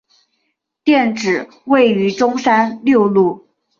[0.83, 3.45] 店址位于中山六路。